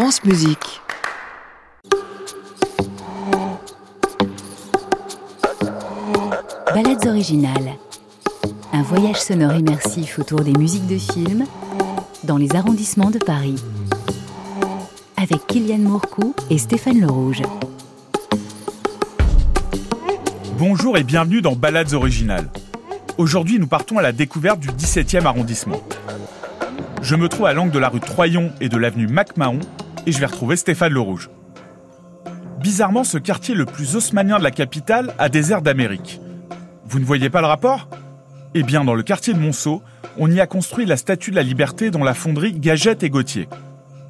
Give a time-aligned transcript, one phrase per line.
[0.00, 0.80] France Musique.
[6.72, 7.72] Balades originales.
[8.72, 11.46] Un voyage sonore immersif autour des musiques de films
[12.22, 13.56] dans les arrondissements de Paris.
[15.16, 17.42] Avec Kylian Mourcou et Stéphane Le Rouge.
[20.58, 22.48] Bonjour et bienvenue dans Balades originales.
[23.16, 25.82] Aujourd'hui, nous partons à la découverte du 17e arrondissement.
[27.02, 29.58] Je me trouve à l'angle de la rue Troyon et de l'avenue MacMahon
[30.08, 31.28] et je vais retrouver Stéphane Le Rouge.
[32.62, 36.18] Bizarrement, ce quartier le plus haussmanien de la capitale a des airs d'Amérique.
[36.86, 37.90] Vous ne voyez pas le rapport?
[38.54, 39.82] Eh bien, dans le quartier de Monceau,
[40.16, 43.50] on y a construit la statue de la liberté dans la fonderie Gadget et Gauthier.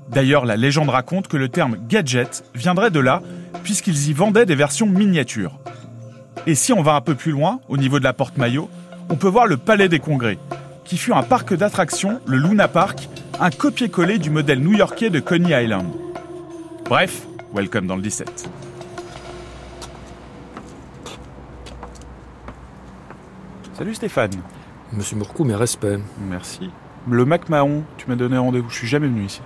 [0.08, 3.20] D'ailleurs, la légende raconte que le terme gadget viendrait de là,
[3.64, 5.58] puisqu'ils y vendaient des versions miniatures.
[6.46, 8.70] Et si on va un peu plus loin, au niveau de la porte Maillot,
[9.10, 10.38] on peut voir le Palais des Congrès,
[10.84, 13.08] qui fut un parc d'attractions, le Luna Park,
[13.40, 15.86] un copier-coller du modèle new-yorkais de Coney Island.
[16.86, 18.50] Bref, welcome dans le 17.
[23.74, 24.32] Salut Stéphane.
[24.92, 26.00] Monsieur Mourcou, mes respects.
[26.28, 26.70] Merci.
[27.08, 29.40] Le MacMahon, tu m'as donné rendez-vous, je suis jamais venu ici.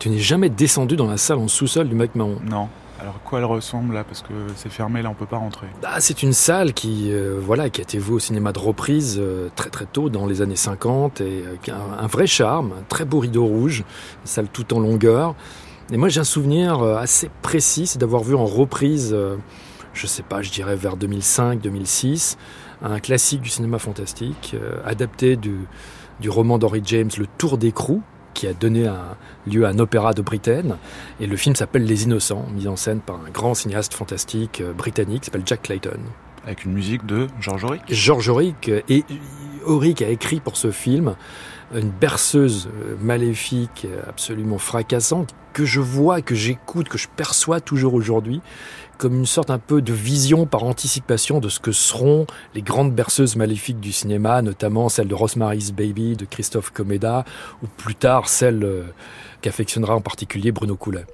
[0.00, 2.68] Tu n'es jamais descendu dans la salle en sous-sol du MacMahon Non.
[3.02, 4.04] Alors quoi elle ressemble là?
[4.04, 5.66] Parce que c'est fermé là, on peut pas rentrer.
[5.82, 9.16] bah, C'est une salle qui, euh, voilà, qui a été vue au cinéma de reprise
[9.18, 13.04] euh, très très tôt dans les années 50 et a un, vrai charme, un très
[13.04, 15.34] beau rideau rouge, une salle tout en longueur.
[15.90, 19.16] Et moi j'ai un souvenir euh, assez précis, c'est d'avoir vu en reprise,
[19.94, 22.36] je sais pas, je dirais vers 2005-2006,
[22.82, 25.66] un classique du cinéma fantastique, adapté du,
[26.20, 28.00] du roman d'Henry James, Le Tour d'écrou,
[28.34, 29.16] qui a donné un,
[29.46, 30.78] lieu à un opéra de Britain.
[31.20, 34.72] Et le film s'appelle Les Innocents, mis en scène par un grand cinéaste fantastique euh,
[34.72, 36.00] britannique qui s'appelle Jack Clayton.
[36.44, 37.82] Avec une musique de George Auric?
[37.88, 39.04] George Auric, euh, et
[39.64, 41.14] Auric a écrit pour ce film
[41.74, 47.94] une berceuse euh, maléfique absolument fracassante que je vois, que j'écoute, que je perçois toujours
[47.94, 48.40] aujourd'hui
[48.98, 52.94] comme une sorte un peu de vision par anticipation de ce que seront les grandes
[52.94, 57.24] berceuses maléfiques du cinéma, notamment celle de Rosemary's Baby de Christophe Comeda,
[57.64, 58.84] ou plus tard celle euh,
[59.40, 61.04] qu'affectionnera en particulier Bruno Coulet.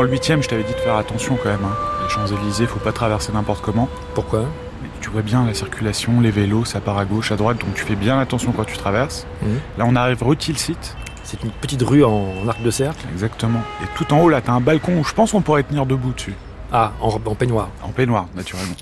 [0.00, 1.58] Dans le 8 je t'avais dit de faire attention quand même.
[1.62, 1.76] hein.
[2.02, 3.86] Les Champs-Élysées, faut pas traverser n'importe comment.
[4.14, 4.46] Pourquoi?
[4.82, 7.74] Mais tu vois bien la circulation, les vélos, ça part à gauche, à droite, donc
[7.74, 9.26] tu fais bien attention quand tu traverses.
[9.42, 9.60] Mhm.
[9.76, 10.78] Là, on arrive rue Tilsit.
[11.22, 13.60] C'est une petite rue en, en arc de cercle Exactement.
[13.82, 16.12] Et tout en haut, là, t'as un balcon où je pense qu'on pourrait tenir debout
[16.14, 16.34] dessus.
[16.72, 17.68] Ah, en, en peignoir.
[17.82, 18.74] En peignoir, naturellement.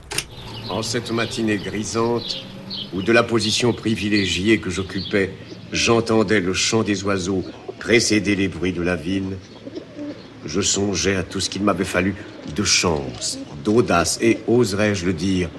[0.70, 2.44] En cette matinée grisante,
[2.94, 5.34] où de la position privilégiée que j'occupais,
[5.72, 7.42] j'entendais le chant des oiseaux
[7.80, 9.36] précéder les bruits de la ville,
[10.48, 12.14] je songeais à tout ce qu'il m'avait fallu
[12.56, 15.50] de chance, d'audace et, oserais-je le dire,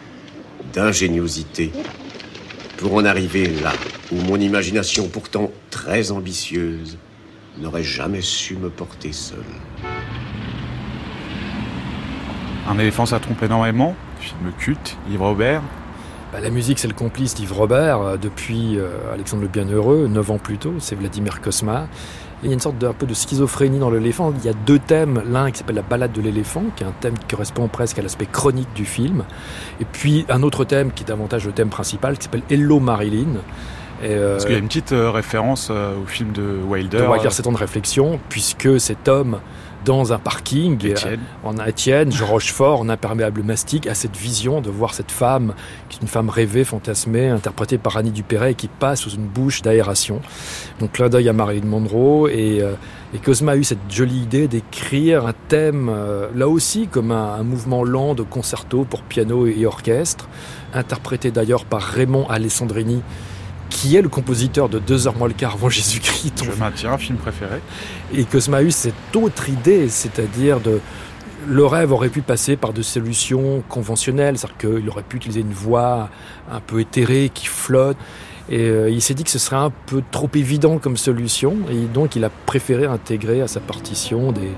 [0.74, 1.72] d'ingéniosité
[2.78, 3.72] pour en arriver là
[4.12, 6.98] où mon imagination, pourtant très ambitieuse,
[7.58, 9.38] n'aurait jamais su me porter seule.
[12.68, 13.96] Un éléphant, ça trompe énormément.
[14.20, 15.62] Film culte, Yves Robert.
[16.32, 20.32] Bah, la musique, c'est le complice d'Yves Robert euh, depuis euh, Alexandre le Bienheureux, 9
[20.32, 21.88] ans plus tôt, c'est Vladimir Kosma.
[22.42, 24.32] Et il y a une sorte d'un peu de schizophrénie dans l'éléphant.
[24.38, 26.94] Il y a deux thèmes, l'un qui s'appelle la balade de l'éléphant, qui est un
[27.02, 29.24] thème qui correspond presque à l'aspect chronique du film,
[29.82, 33.40] et puis un autre thème qui est davantage le thème principal, qui s'appelle Hello Marilyn.
[34.04, 37.00] Et, euh, Parce qu'il y a une petite euh, référence au film de Wilder.
[37.00, 39.40] de Wilder, c'est temps de réflexion, puisque cet homme,
[39.86, 41.20] dans un parking, Étienne.
[41.44, 45.54] en Étienne, Jean Rochefort, en imperméable mastic, a cette vision de voir cette femme,
[45.90, 49.62] qui est une femme rêvée, fantasmée, interprétée par Annie Dupéret, qui passe sous une bouche
[49.62, 50.22] d'aération.
[50.80, 52.74] Donc clin d'œil à Marilyn Monroe, et, euh,
[53.14, 57.34] et Cosma a eu cette jolie idée d'écrire un thème, euh, là aussi comme un,
[57.34, 60.28] un mouvement lent de concerto pour piano et orchestre,
[60.74, 63.02] interprété d'ailleurs par Raymond Alessandrini,
[63.70, 67.18] qui est le compositeur de Deux heures moins le quart avant Jésus-Christ, Je maintiens, film
[67.18, 67.62] préféré.
[68.14, 70.80] et Cosma a eu cette autre idée, c'est-à-dire de
[71.48, 75.54] le rêve aurait pu passer par des solutions conventionnelles, c'est-à-dire qu'il aurait pu utiliser une
[75.54, 76.10] voix
[76.52, 77.98] un peu éthérée qui flotte.
[78.50, 81.86] Et euh, il s'est dit que ce serait un peu trop évident comme solution, et
[81.86, 84.52] donc il a préféré intégrer à sa partition des,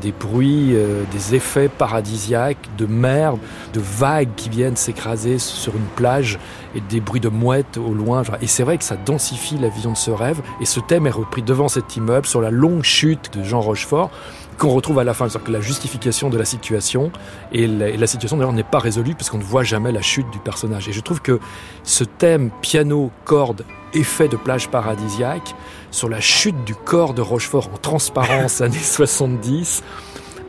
[0.00, 3.34] des bruits, euh, des effets paradisiaques, de mer,
[3.72, 6.38] de vagues qui viennent s'écraser sur une plage,
[6.76, 8.22] et des bruits de mouettes au loin.
[8.40, 11.10] Et c'est vrai que ça densifie la vision de ce rêve, et ce thème est
[11.10, 14.10] repris devant cet immeuble sur la longue chute de Jean Rochefort
[14.58, 15.28] qu'on retrouve à la fin.
[15.28, 17.10] C'est-à-dire que la justification de la situation,
[17.52, 20.02] et la, et la situation d'ailleurs n'est pas résolue parce qu'on ne voit jamais la
[20.02, 20.88] chute du personnage.
[20.88, 21.40] Et je trouve que
[21.82, 23.64] ce thème piano, corde,
[23.94, 25.54] effet de plage paradisiaque,
[25.90, 29.82] sur la chute du corps de Rochefort en transparence années 70,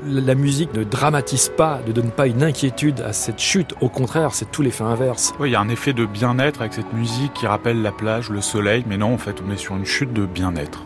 [0.06, 3.74] la musique ne dramatise pas, ne donne pas une inquiétude à cette chute.
[3.82, 5.34] Au contraire, c'est tout l'effet inverse.
[5.40, 8.30] Oui, il y a un effet de bien-être avec cette musique qui rappelle la plage,
[8.30, 10.84] le soleil, mais non, en fait, on est sur une chute de bien-être.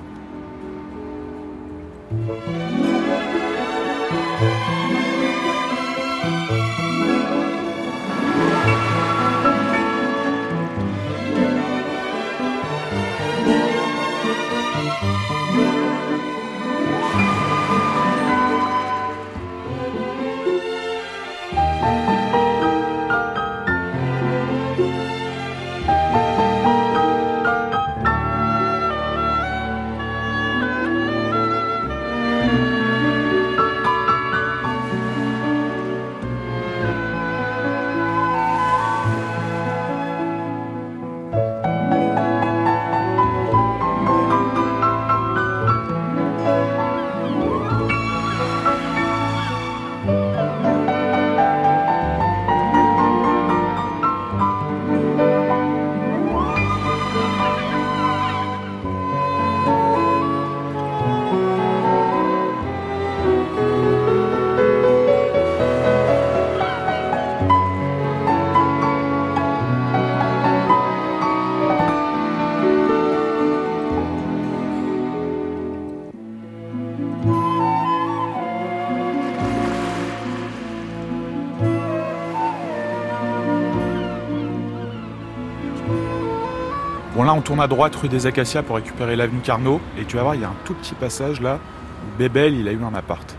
[87.38, 90.34] On tourne à droite rue des Acacias pour récupérer l'avenue Carnot et tu vas voir
[90.34, 91.60] il y a un tout petit passage là
[92.04, 93.38] où Bébel il a eu un appart.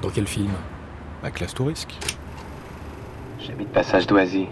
[0.00, 0.52] Dans quel film?
[1.22, 1.98] Bah classe touristique.
[3.38, 4.48] J'habite Passage d'Oisy.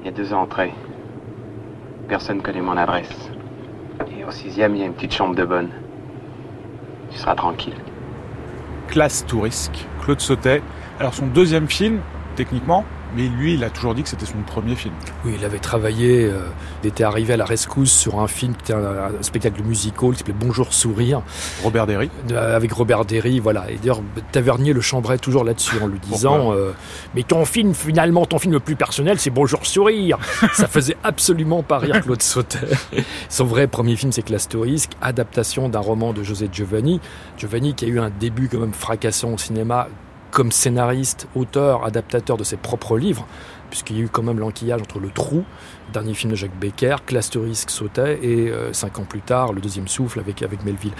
[0.00, 0.74] Il y a deux entrées.
[2.08, 3.30] Personne connaît mon adresse.
[4.10, 5.68] Et au sixième, il y a une petite chambre de bonne.
[7.12, 7.76] Tu seras tranquille.
[8.88, 10.60] Classe touristique, Claude Sautet.
[10.98, 12.00] Alors son deuxième film,
[12.34, 12.84] techniquement,
[13.16, 14.94] mais lui il a toujours dit que c'était son premier film.
[15.24, 16.40] Oui, il avait travaillé, euh,
[16.82, 20.12] il était arrivé à la rescousse sur un film qui était un, un spectacle musical
[20.12, 21.22] qui s'appelait Bonjour Sourire,
[21.62, 22.10] Robert Derry.
[22.28, 23.70] de- avec Robert Derry, voilà.
[23.70, 24.00] Et d'ailleurs,
[24.32, 26.72] Tavernier le chambrait toujours là-dessus en lui disant euh,
[27.14, 30.18] Mais ton film, finalement, ton film le plus personnel, c'est Bonjour Sourire
[30.52, 32.58] Ça faisait absolument pas rire Claude Sauter.
[33.28, 37.00] Son vrai premier film, c'est Classe Tourisque, adaptation d'un roman de José Giovanni.
[37.36, 39.88] Giovanni qui a eu un début quand même fracassant au cinéma
[40.30, 43.26] comme scénariste, auteur, adaptateur de ses propres livres,
[43.70, 45.44] puisqu'il y a eu quand même l'enquillage entre Le Trou,
[45.90, 49.60] dernier film de Jacques Becker, Classe Tourisque sautait, et euh, cinq ans plus tard, Le
[49.60, 50.92] Deuxième Souffle avec, avec Melville.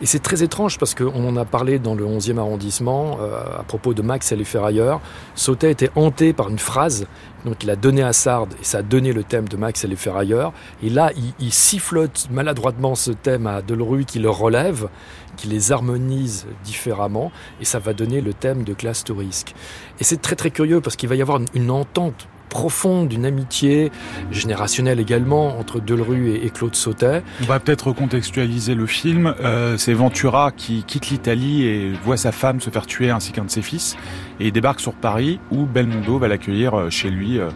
[0.00, 3.62] Et c'est très étrange parce qu'on en a parlé dans le 11e arrondissement euh, à
[3.62, 5.00] propos de Max et les Ferrailleurs.
[5.34, 7.06] Sautet était hanté par une phrase
[7.44, 9.88] donc il a donné à Sard et ça a donné le thème de Max et
[9.88, 10.52] les Ferrailleurs.
[10.82, 14.88] Et là, il, sifflote maladroitement ce thème à Delru qui le relève,
[15.36, 19.54] qui les harmonise différemment et ça va donner le thème de Classe Tourisque.
[20.00, 23.92] Et c'est très très curieux parce qu'il va y avoir une entente profonde, une amitié
[24.30, 27.22] générationnelle également entre Delru et, Claude Sautet.
[27.42, 29.34] On va peut-être recontextualiser le film.
[29.40, 33.44] Euh, c'est Ventura qui quitte l'Italie et voit sa femme se faire tuer ainsi qu'un
[33.44, 33.96] de ses fils.
[34.40, 37.50] Et il débarque sur Paris où Belmondo va l'accueillir euh, chez lui euh,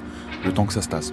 [0.45, 1.13] le temps que ça se tasse.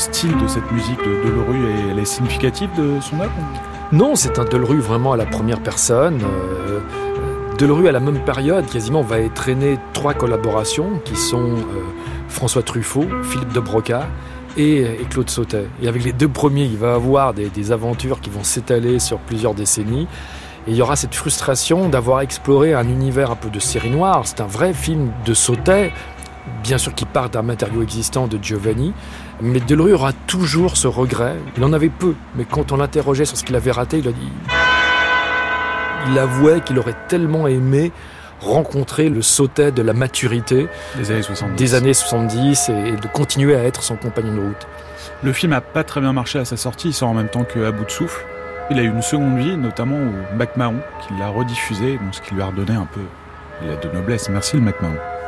[0.00, 1.58] Style de cette musique de Delru,
[1.90, 3.32] elle est significative de son œuvre
[3.92, 6.20] Non, c'est un Delru vraiment à la première personne.
[6.22, 6.80] Euh,
[7.86, 11.82] à la même période, quasiment, va traîner trois collaborations qui sont euh,
[12.28, 14.06] François Truffaut, Philippe de Broca
[14.56, 15.66] et, et, Claude Sautet.
[15.82, 19.18] Et avec les deux premiers, il va avoir des, des aventures qui vont s'étaler sur
[19.18, 20.08] plusieurs décennies.
[20.66, 24.22] Et il y aura cette frustration d'avoir exploré un univers un peu de série noire.
[24.24, 25.92] C'est un vrai film de Sautet,
[26.62, 28.92] bien sûr qui part d'un matériau existant de Giovanni,
[29.40, 31.36] mais Delerue aura toujours ce regret.
[31.56, 34.12] Il en avait peu, mais quand on l'interrogeait sur ce qu'il avait raté, il a
[34.12, 34.28] dit.
[36.10, 37.92] Il avouait qu'il aurait tellement aimé
[38.40, 43.54] rencontrer le sautet de la maturité des années 70, des années 70 et de continuer
[43.54, 44.66] à être son compagnon de route.
[45.22, 47.44] Le film n'a pas très bien marché à sa sortie, il sort en même temps
[47.44, 48.24] que À bout de souffle.
[48.70, 52.34] Il a eu une seconde vie, notamment au McMahon, qui l'a rediffusé, donc ce qui
[52.34, 53.00] lui a redonné un peu
[53.66, 54.28] de noblesse.
[54.28, 54.94] Merci le McMahon.
[54.94, 55.19] On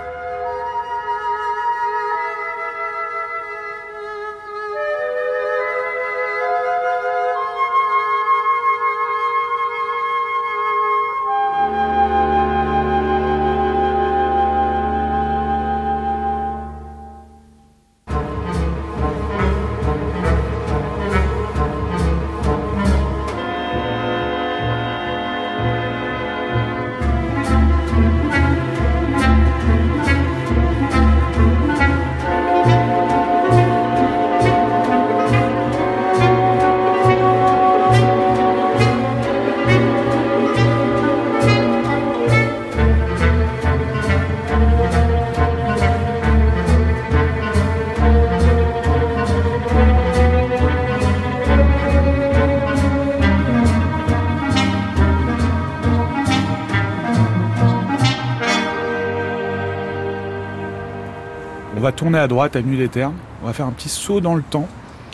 [61.92, 63.16] va tourner à droite, avenue des Ternes.
[63.42, 64.68] On va faire un petit saut dans le temps.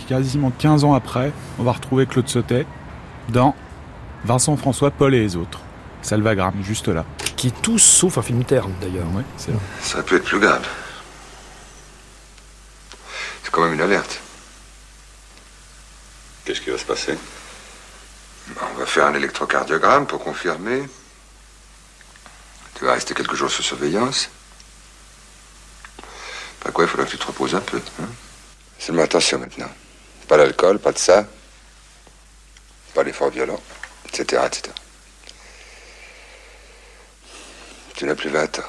[0.06, 2.66] Quasiment 15 ans après, on va retrouver Claude Sautet
[3.28, 3.54] dans
[4.24, 5.60] Vincent François, Paul et les autres.
[6.00, 7.04] Salvagram, juste là.
[7.36, 9.08] Qui est tout sauf un film terne d'ailleurs.
[9.14, 9.58] Ouais, c'est là.
[9.82, 10.66] Ça peut être plus grave.
[13.42, 14.20] C'est quand même une alerte.
[16.44, 17.18] Qu'est-ce qui va se passer?
[18.48, 20.88] On va faire un électrocardiogramme pour confirmer.
[22.76, 24.30] Tu vas rester quelques jours sous surveillance.
[26.60, 27.80] Pas quoi, il faudra que tu te reposes un peu.
[28.00, 28.08] Hein
[28.78, 29.70] Seulement attention maintenant.
[30.26, 31.26] Pas d'alcool, pas de ça.
[32.94, 33.60] Pas d'efforts violents,
[34.06, 34.74] etc., etc.
[37.94, 38.62] Tu n'as plus 20 ans.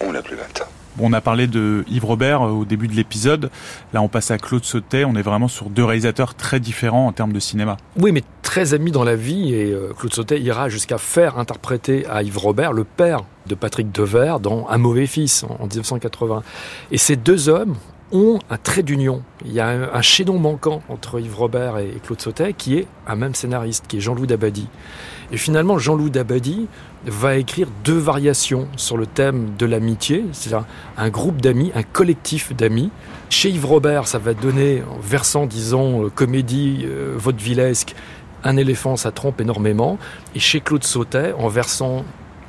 [0.00, 0.68] On n'a plus 20 ans.
[0.98, 3.50] On a parlé de Yves Robert au début de l'épisode.
[3.92, 5.04] Là, on passe à Claude Sautet.
[5.04, 7.76] On est vraiment sur deux réalisateurs très différents en termes de cinéma.
[7.98, 9.54] Oui, mais très amis dans la vie.
[9.54, 13.92] Et euh, Claude Sautet ira jusqu'à faire interpréter à Yves Robert le père de Patrick
[13.92, 16.42] Devers dans Un mauvais fils en 1980.
[16.90, 17.76] Et ces deux hommes
[18.12, 19.22] ont un trait d'union.
[19.44, 22.86] Il y a un, chaînon manquant entre Yves Robert et, et Claude Sautet qui est
[23.06, 24.68] un même scénariste, qui est Jean-Loup Dabadi.
[25.32, 26.68] Et finalement, Jean-Loup Dabadi
[27.04, 32.54] va écrire deux variations sur le thème de l'amitié, c'est-à-dire un groupe d'amis, un collectif
[32.54, 32.90] d'amis.
[33.28, 37.94] Chez Yves Robert, ça va donner, en versant, disons, euh, comédie euh, vaudevillesque,
[38.44, 39.98] un éléphant, ça trompe énormément.
[40.34, 42.04] Et chez Claude Sautet, en versant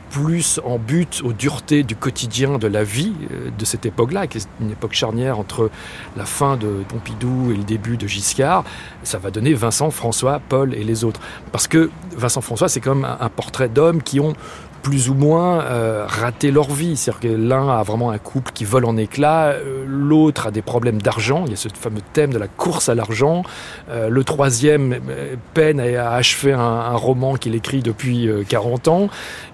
[0.09, 4.37] plus en but aux duretés du quotidien de la vie euh, de cette époque-là, qui
[4.39, 5.69] est une époque charnière entre
[6.15, 8.63] la fin de Pompidou et le début de Giscard,
[9.03, 11.19] ça va donner Vincent, François, Paul et les autres.
[11.51, 14.33] Parce que Vincent François, c'est comme un, un portrait d'hommes qui ont
[14.87, 16.95] plus ou moins euh, raté leur vie.
[16.95, 20.61] C'est-à-dire que l'un a vraiment un couple qui vole en éclats, euh, l'autre a des
[20.61, 23.43] problèmes d'argent, il y a ce fameux thème de la course à l'argent,
[23.89, 28.87] euh, le troisième euh, peine à achever un, un roman qu'il écrit depuis euh, 40
[28.87, 29.09] ans,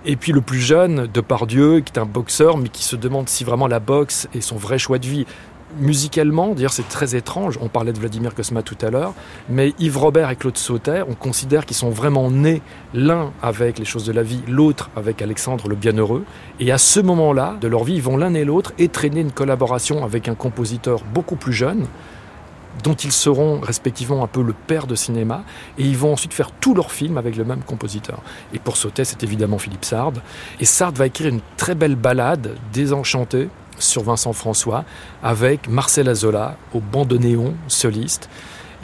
[0.06, 3.44] et puis le plus jeune, Depardieu, qui est un boxeur, mais qui se demande si
[3.44, 5.26] vraiment la boxe est son vrai choix de vie
[5.80, 9.14] musicalement, d'ailleurs c'est très étrange, on parlait de Vladimir Kosma tout à l'heure,
[9.50, 12.62] mais Yves Robert et Claude Sautet, on considère qu'ils sont vraiment nés
[12.94, 16.26] l'un avec les choses de la vie, l'autre avec Alexandre le Bienheureux,
[16.60, 20.04] et à ce moment-là de leur vie, ils vont l'un et l'autre étraîner une collaboration
[20.04, 21.88] avec un compositeur beaucoup plus jeune,
[22.84, 25.44] dont ils seront respectivement un peu le père de cinéma,
[25.78, 28.22] et ils vont ensuite faire tous leurs films avec le même compositeur.
[28.54, 30.14] Et pour Sautet, c'est évidemment Philippe Sard.
[30.60, 33.50] Et Sard va écrire une très belle ballade, Désenchantée,
[33.80, 34.86] sur Vincent François,
[35.22, 38.30] avec Marcel Azola au bandoneon soliste.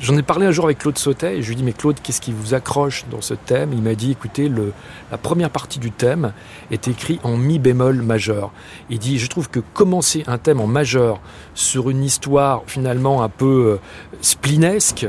[0.01, 1.97] J'en ai parlé un jour avec Claude Sautet et je lui ai dit mais Claude
[2.01, 3.73] qu'est-ce qui vous accroche dans ce thème?
[3.73, 4.71] Il m'a dit écoutez le,
[5.11, 6.31] la première partie du thème
[6.71, 8.51] est écrite en mi bémol majeur.
[8.89, 11.19] Il dit je trouve que commencer un thème en majeur
[11.53, 13.79] sur une histoire finalement un peu euh,
[14.21, 15.05] splinesque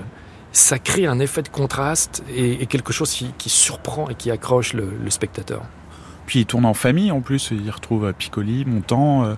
[0.52, 4.90] ça crée un effet de contraste et, quelque chose qui, surprend et qui accroche le,
[5.08, 5.62] spectateur.
[6.26, 9.24] Puis il tourne en famille en plus, il retrouve Piccoli, Montand.
[9.24, 9.34] Euh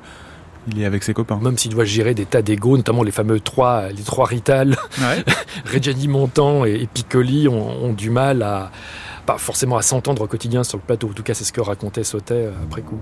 [0.68, 1.38] il est avec ses copains.
[1.42, 5.24] Même s'il doit gérer des tas d'égos, notamment les fameux trois, les trois Rital, ouais.
[5.72, 8.70] Reggiani Montand et, et Piccoli ont, ont, du mal à,
[9.26, 11.08] pas forcément à s'entendre au quotidien sur le plateau.
[11.08, 13.00] En tout cas, c'est ce que racontait Sautet euh, après coup.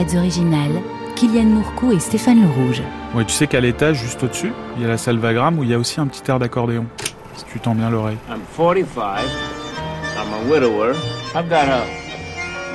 [0.00, 0.82] Ballades originales,
[1.14, 2.82] Kylian Mourcou et Stéphane Le Rouge.
[3.14, 5.68] Ouais, tu sais qu'à l'étage, juste au-dessus, il y a la salle Vagram où il
[5.68, 6.86] y a aussi un petit air d'accordéon.
[7.36, 8.16] Si tu tends bien l'oreille.
[8.30, 9.26] I'm 45.
[10.16, 10.94] I'm a widower.
[11.34, 11.84] I've got a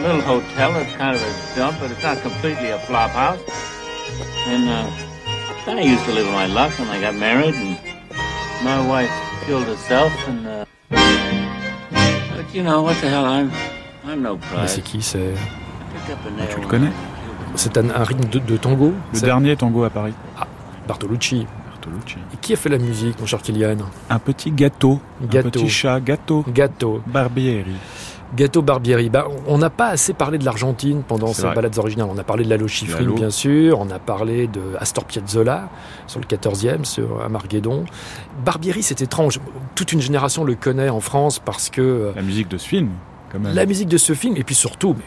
[0.04, 3.40] little hotel that's kind of a dump, but it's not completely a flop house.
[4.48, 7.76] And uh, I used to live on my luck when I got married, and
[8.64, 9.12] my wife
[9.48, 10.12] killed herself.
[10.28, 10.66] And uh,
[12.36, 13.26] but you know what the hell?
[13.26, 13.52] I'm
[14.06, 14.76] I'm no prize.
[14.76, 15.34] c'est qui C'est?
[15.96, 16.92] Pick up a nail Tu le connais?
[17.56, 20.14] C'est un, un rythme de, de tango Le dernier tango à Paris.
[20.88, 21.46] Bartolucci.
[21.70, 22.18] Bertolucci.
[22.34, 23.78] Et qui a fait la musique, mon cher Kylian
[24.10, 25.00] Un petit gâteau.
[25.22, 25.48] Gâteau.
[25.48, 26.46] Un petit chat gâteau.
[26.48, 27.02] Gâteau.
[27.08, 27.76] Barbieri.
[28.36, 29.10] Gâteau Barbieri.
[29.10, 32.10] Bah, on n'a pas assez parlé de l'Argentine pendant ces balades originales.
[32.12, 33.80] On a parlé de Lalo Schifrin, bien sûr.
[33.80, 35.70] On a parlé de Astor Piazzolla
[36.08, 37.86] sur le 14e, sur Amarguedon.
[38.44, 39.40] Barbieri, c'est étrange.
[39.76, 42.90] Toute une génération le connaît en France parce que euh, La musique de ce film,
[43.32, 43.54] quand même.
[43.54, 45.06] la musique de ce film, et puis surtout, mais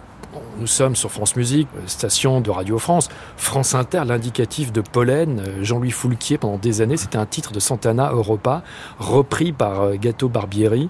[0.59, 5.40] nous sommes sur France Musique, euh, station de Radio France, France Inter, l'indicatif de Pollen,
[5.40, 8.62] euh, Jean-Louis Foulquier pendant des années, c'était un titre de Santana Europa,
[8.99, 10.88] repris par euh, Gato Barbieri.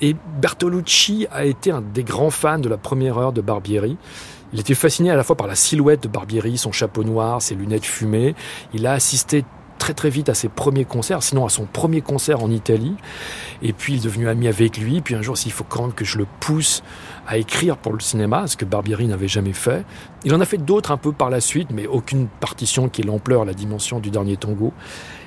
[0.00, 3.96] Et Bertolucci a été un des grands fans de la première heure de Barbieri.
[4.52, 7.54] Il était fasciné à la fois par la silhouette de Barbieri, son chapeau noir, ses
[7.54, 8.34] lunettes fumées.
[8.74, 9.44] Il a assisté
[9.80, 12.94] très très vite à ses premiers concerts, sinon à son premier concert en Italie.
[13.62, 15.00] Et puis il est devenu ami avec lui.
[15.00, 16.84] Puis un jour, s'il faut quand même que je le pousse
[17.26, 19.84] à écrire pour le cinéma, ce que Barbieri n'avait jamais fait.
[20.24, 23.04] Il en a fait d'autres un peu par la suite, mais aucune partition qui est
[23.04, 24.72] l'ampleur, la dimension du dernier tango.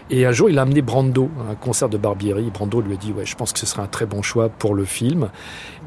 [0.09, 2.51] Et un jour, il a amené Brando à un concert de Barbieri.
[2.51, 4.75] Brando lui a dit Ouais, je pense que ce serait un très bon choix pour
[4.75, 5.29] le film.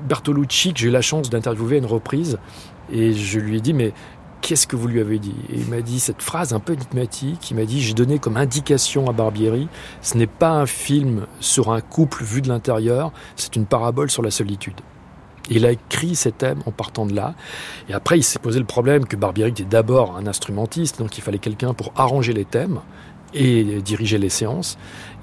[0.09, 2.39] Bertolucci, que j'ai eu la chance d'interviewer à une reprise,
[2.91, 3.93] et je lui ai dit Mais
[4.47, 5.35] qu'est-ce que vous lui avez dit?
[5.51, 7.51] Et il m'a dit cette phrase un peu énigmatique.
[7.51, 9.67] Il m'a dit J'ai donné comme indication à Barbieri
[10.03, 14.23] ce n'est pas un film sur un couple vu de l'intérieur, c'est une parabole sur
[14.23, 14.81] la solitude.
[15.51, 17.35] Il a écrit ces thèmes en partant de là.
[17.89, 21.23] Et après, il s'est posé le problème que Barbieri était d'abord un instrumentiste, donc il
[21.23, 22.81] fallait quelqu'un pour arranger les thèmes
[23.35, 24.79] et diriger les séances.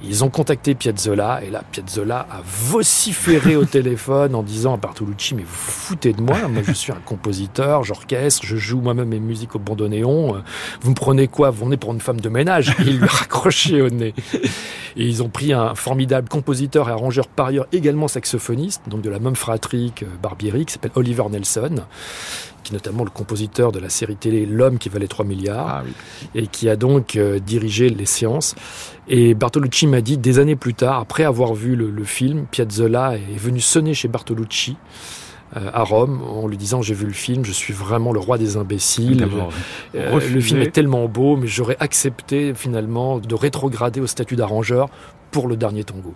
[0.06, 5.34] Ils ont contacté Piazzolla, et là, Piazzolla a vociféré au téléphone en disant à Bartolucci,
[5.34, 9.22] mais vous foutez de moi, moi je suis un compositeur, j'orchestre, je joue moi-même mes
[9.22, 10.40] musiques au bandoneon, Euh,
[10.82, 11.52] vous me prenez quoi?
[11.52, 14.14] Vous venez pour une femme de ménage Et il lui a raccroché au nez.
[14.96, 19.10] Et ils ont pris un formidable compositeur et arrangeur par ailleurs également saxophoniste, donc de
[19.10, 21.76] la même fratrie que Barbieri, s'appelle Oliver Nelson,
[22.64, 25.84] qui est notamment le compositeur de la série télé L'homme qui valait 3 milliards Ah
[25.86, 25.92] oui.
[26.36, 28.56] et qui a donc euh, dirigé les séances.
[29.08, 33.16] Et Bartolucci m'a dit, des années plus tard, après avoir vu le, le film, Piazzolla
[33.16, 34.78] est venu sonner chez Bartolucci
[35.58, 38.38] euh, à Rome en lui disant j'ai vu le film, je suis vraiment le roi
[38.38, 39.28] des imbéciles.
[39.94, 44.90] Euh, le film est tellement beau, mais j'aurais accepté finalement de rétrograder au statut d'arrangeur
[45.32, 46.16] pour le dernier tango.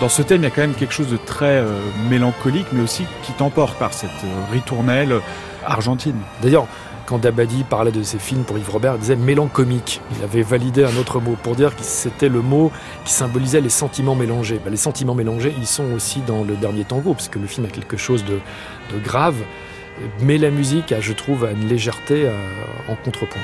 [0.00, 2.80] Dans ce thème, il y a quand même quelque chose de très euh, mélancolique, mais
[2.80, 5.20] aussi qui t'emporte par cette euh, ritournelle euh,
[5.66, 6.16] argentine.
[6.40, 6.66] D'ailleurs,
[7.04, 10.00] quand Dabadi parlait de ses films pour Yves Robert, il disait mélancomique.
[10.16, 12.72] Il avait validé un autre mot pour dire que c'était le mot
[13.04, 14.58] qui symbolisait les sentiments mélangés.
[14.64, 17.66] Ben, les sentiments mélangés, ils sont aussi dans le dernier tango, parce que le film
[17.66, 18.40] a quelque chose de,
[19.04, 19.36] grave,
[20.22, 22.26] mais la musique je trouve, a une légèreté
[22.88, 23.40] en contrepoint.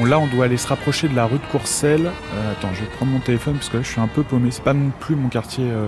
[0.00, 2.06] Bon, là, on doit aller se rapprocher de la rue de Courcelles.
[2.06, 4.50] Euh, attends, je vais prendre mon téléphone parce que là, je suis un peu paumé.
[4.50, 5.84] C'est pas non plus mon quartier euh,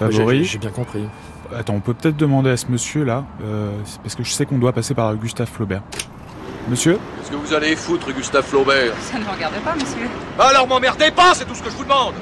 [0.00, 0.44] Ouais, j'ai- favori.
[0.44, 1.04] J'ai bien compris.
[1.56, 3.70] Attends, on peut peut-être demander à ce monsieur là, euh,
[4.02, 5.82] parce que je sais qu'on doit passer par Gustave Flaubert.
[6.68, 6.94] Monsieur?
[7.20, 8.92] Qu'est-ce que vous allez foutre, Gustave Flaubert?
[9.00, 10.08] Ça ne me regarde pas, monsieur.
[10.36, 12.14] Alors m'emmerdez pas, c'est tout ce que je vous demande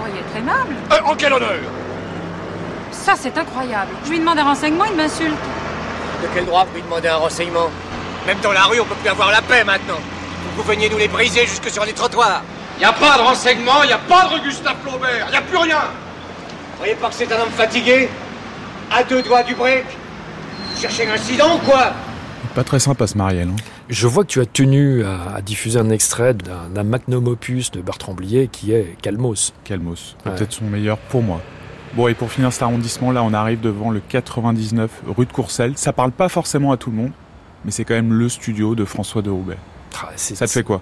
[0.00, 0.74] Oh, il est très aimable.
[0.90, 1.50] Euh, En quel honneur?
[2.92, 3.90] Ça, c'est incroyable.
[4.06, 5.32] Je lui demande un renseignement, il m'insulte.
[6.22, 7.68] De quel droit vous lui demandez un renseignement?
[8.26, 9.98] Même dans la rue, on peut plus avoir la paix maintenant.
[10.56, 12.42] Vous veniez nous les briser jusque sur les trottoirs.
[12.80, 15.78] Y a pas de renseignement, y a pas de Gustave Flaubert, y a plus rien
[15.78, 18.08] Vous croyez pas que c'est un homme fatigué
[18.90, 19.84] À deux doigts du break
[20.74, 21.92] Vous cherchez un incident ou quoi?
[22.54, 23.48] Pas très sympa ce Marielle.
[23.50, 23.56] hein.
[23.88, 27.80] Je vois que tu as tenu à, à diffuser un extrait d'un magnum opus de
[27.82, 29.52] Bertrand Blier qui est Calmos.
[29.64, 30.32] Calmos, Ouais.
[30.32, 31.40] peut-être son meilleur pour moi.
[31.94, 35.74] Bon, et pour finir cet arrondissement, là, on arrive devant le 99 rue de Courcelles.
[35.76, 37.12] Ça parle pas forcément à tout le monde,
[37.64, 39.58] mais c'est quand même le studio de François de Roubaix.
[40.16, 40.80] Ça te fait quoi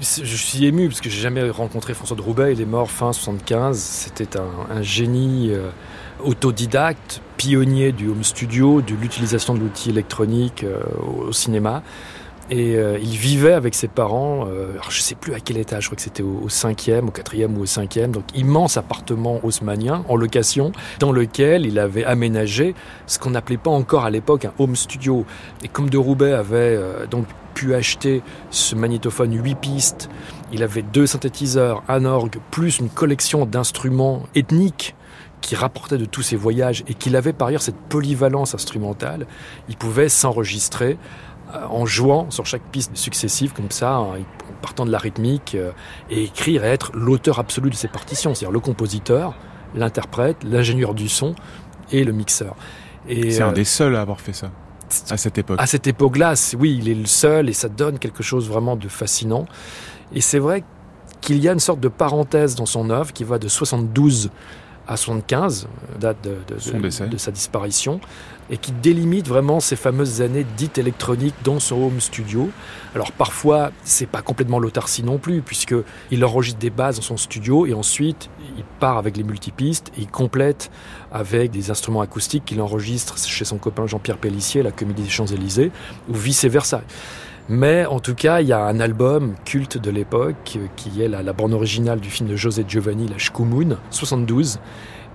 [0.00, 2.52] C'est- Je suis ému parce que j'ai jamais rencontré François de Roubaix.
[2.52, 3.78] Il est mort fin 75.
[3.78, 5.68] C'était un, un génie euh,
[6.24, 11.82] autodidacte, pionnier du home studio, de l'utilisation de l'outil électronique euh, au, au cinéma.
[12.48, 15.82] Et euh, il vivait avec ses parents, euh, alors je sais plus à quel étage,
[15.82, 19.40] je crois que c'était au, au cinquième, au quatrième ou au cinquième, donc immense appartement
[19.42, 22.76] haussmannien en location, dans lequel il avait aménagé
[23.08, 25.26] ce qu'on n'appelait pas encore à l'époque un home studio.
[25.64, 30.10] Et comme de Roubaix avait euh, donc pu acheter ce magnétophone 8 pistes,
[30.52, 34.94] il avait deux synthétiseurs, un orgue, plus une collection d'instruments ethniques
[35.40, 39.26] qui rapportaient de tous ses voyages et qu'il avait par ailleurs cette polyvalence instrumentale,
[39.70, 40.98] il pouvait s'enregistrer
[41.54, 44.16] euh, en jouant sur chaque piste successive comme ça, en
[44.60, 45.72] partant de la rythmique, euh,
[46.10, 49.34] et écrire et être l'auteur absolu de ses partitions, c'est-à-dire le compositeur,
[49.74, 51.34] l'interprète, l'ingénieur du son
[51.90, 52.54] et le mixeur.
[53.08, 54.50] C'est euh, un des seuls à avoir fait ça,
[55.10, 55.58] à cette époque.
[55.60, 58.88] à cette époque-là, oui, il est le seul et ça donne quelque chose vraiment de
[58.88, 59.46] fascinant.
[60.14, 60.64] Et c'est vrai
[61.20, 64.30] qu'il y a une sorte de parenthèse dans son œuvre qui va de 72
[64.88, 67.08] à 75, euh, date de, de- Son de- décès.
[67.08, 68.00] de sa disparition,
[68.50, 72.50] et qui délimite vraiment ces fameuses années dites électroniques dans son home studio.
[72.94, 75.74] Alors parfois, c'est pas complètement l'autarcie non plus, puisque
[76.10, 80.02] il enregistre des bases dans son studio et ensuite il part avec les multipistes et
[80.02, 80.70] il complète
[81.12, 85.70] avec des instruments acoustiques qu'il enregistre chez son copain Jean-Pierre Pellissier, la Comédie des Champs-Élysées,
[86.08, 86.82] ou vice-versa.
[87.48, 91.08] Mais en tout cas, il y a un album culte de l'époque euh, qui est
[91.08, 94.58] la, la bande originale du film de José Giovanni, La Shkumun, 72.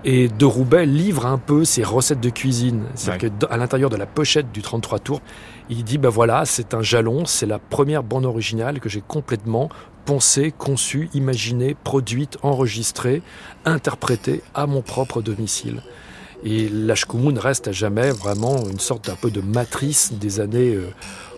[0.04, 2.86] Et De Roubaix livre un peu ses recettes de cuisine.
[2.96, 5.22] C'est-à-dire que dans- à l'intérieur de la pochette du 33 tours,
[5.70, 9.70] il dit, ben voilà, c'est un jalon, c'est la première bande originale que j'ai complètement
[10.06, 13.22] pensée, conçue, imaginée, produite, enregistrée,
[13.66, 15.82] interprétée à mon propre domicile.
[16.44, 20.90] Et l'Ashkumun reste à jamais vraiment une sorte un peu de matrice des années euh,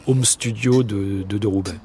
[0.08, 1.76] home studio de, de, de Roubaix.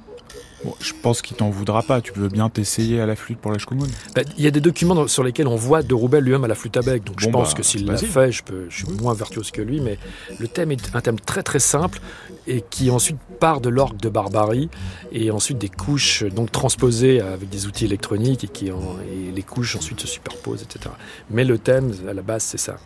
[0.64, 2.00] Bon, je pense qu'il t'en voudra pas.
[2.00, 4.60] Tu veux bien t'essayer à la flûte pour la Shkumun Ben, Il y a des
[4.60, 7.04] documents dans- sur lesquels on voit de Roubaix lui-même à la flûte à bec.
[7.04, 9.62] Donc je pense bah, que s'il l'a fait, je, peux, je suis moins virtuose que
[9.62, 9.80] lui.
[9.80, 9.98] Mais
[10.40, 12.00] le thème est un thème très très simple
[12.48, 14.68] et qui ensuite part de l'orgue de Barbarie
[15.12, 19.42] et ensuite des couches donc transposées avec des outils électroniques et, qui en- et les
[19.42, 20.92] couches ensuite se superposent, etc.
[21.30, 22.78] Mais le thème à la base c'est ça.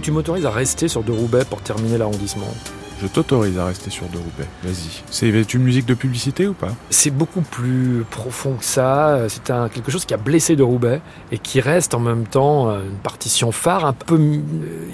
[0.00, 2.52] Tu m'autorises à rester sur De Roubaix pour terminer l'arrondissement
[3.00, 4.46] je t'autorise à rester sur De Roubaix.
[4.62, 5.02] Vas-y.
[5.10, 6.74] C'est une musique de publicité ou pas?
[6.90, 9.26] C'est beaucoup plus profond que ça.
[9.28, 11.00] C'est quelque chose qui a blessé De Roubaix
[11.32, 14.38] et qui reste en même temps euh, une partition phare, un peu euh,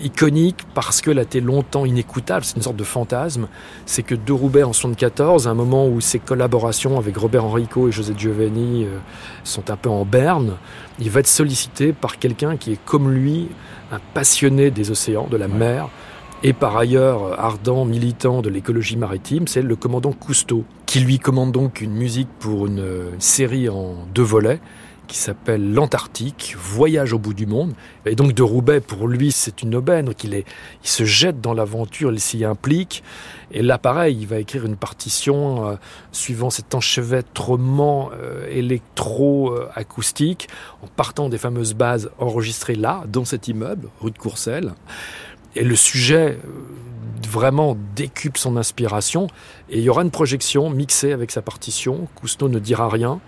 [0.02, 2.44] iconique parce qu'elle a été longtemps inécoutable.
[2.44, 3.48] C'est une sorte de fantasme.
[3.86, 7.88] C'est que De Roubaix en 74, à un moment où ses collaborations avec Robert Enrico
[7.88, 8.98] et José Giovanni euh,
[9.42, 10.54] sont un peu en berne,
[11.00, 13.48] il va être sollicité par quelqu'un qui est comme lui
[13.92, 15.88] un passionné des océans, de la mer
[16.42, 21.52] et par ailleurs ardent militant de l'écologie maritime, c'est le commandant Cousteau, qui lui commande
[21.52, 22.84] donc une musique pour une,
[23.18, 24.60] série en deux volets
[25.06, 27.74] qui s'appelle L'Antarctique, Voyage au bout du monde.
[28.04, 30.12] Et donc de Roubaix, pour lui, c'est une aubaine.
[30.14, 30.44] qu'il il,
[30.82, 33.02] il se jette dans l'aventure, il s'y implique.
[33.52, 35.76] Et là, pareil, il va écrire une partition euh,
[36.10, 40.48] suivant cet enchevêtrement euh, électro-acoustique,
[40.82, 44.72] en partant des fameuses bases enregistrées là, dans cet immeuble, rue de Courcelles.
[45.56, 49.26] Et le sujet euh, vraiment décupe son inspiration.
[49.70, 52.08] Et il y aura une projection mixée avec sa partition.
[52.14, 53.20] Cousteau ne dira rien.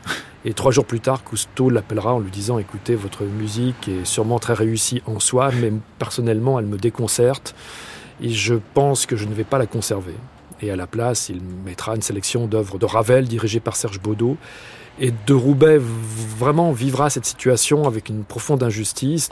[0.44, 4.38] Et trois jours plus tard, Cousteau l'appellera en lui disant Écoutez, votre musique est sûrement
[4.38, 7.54] très réussie en soi, mais personnellement, elle me déconcerte.
[8.20, 10.14] Et je pense que je ne vais pas la conserver.
[10.60, 14.36] Et à la place, il mettra une sélection d'œuvres de Ravel dirigées par Serge Baudot
[15.00, 19.30] et de Roubaix vraiment vivra cette situation avec une profonde injustice.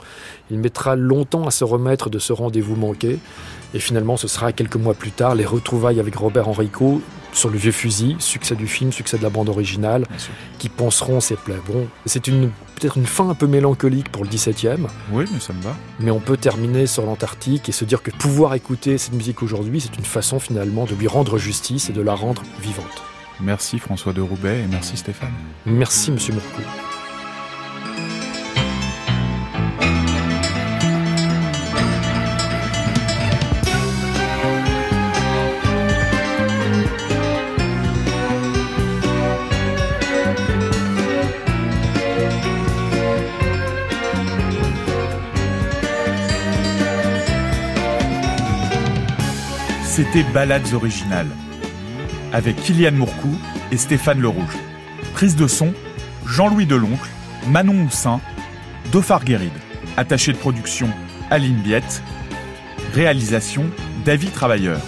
[0.51, 3.19] Il mettra longtemps à se remettre de ce rendez-vous manqué.
[3.73, 7.01] Et finalement, ce sera quelques mois plus tard les retrouvailles avec Robert Enrico
[7.33, 10.05] sur le vieux fusil, succès du film, succès de la bande originale,
[10.57, 11.59] qui penseront ses plaies.
[11.67, 14.87] Bon, c'est peut-être une fin un peu mélancolique pour le 17e.
[15.11, 15.75] Oui, mais ça me va.
[15.99, 19.81] Mais on peut terminer sur l'Antarctique et se dire que pouvoir écouter cette musique aujourd'hui,
[19.81, 23.03] c'est une façon finalement de lui rendre justice et de la rendre vivante.
[23.39, 25.31] Merci François de Roubaix et merci Stéphane.
[25.65, 26.61] Merci Monsieur Mourcou.
[49.83, 51.27] C'était Balades originales
[52.37, 53.35] avec Kylian Mourcou
[53.71, 54.57] et Stéphane Le Rouge.
[55.13, 55.73] Prise de son,
[56.27, 57.09] Jean-Louis Deloncle,
[57.47, 58.21] Manon Moussin,
[58.91, 59.57] Dauphard Guéride.
[59.97, 60.87] Attaché de production,
[61.31, 62.03] Aline Biette.
[62.93, 63.65] Réalisation,
[64.05, 64.79] David Travailleur.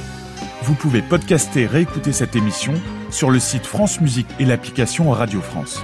[0.61, 2.75] Vous pouvez podcaster, réécouter cette émission
[3.09, 5.83] sur le site France Musique et l'application Radio France.